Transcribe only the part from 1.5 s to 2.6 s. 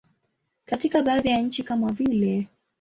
kama vile.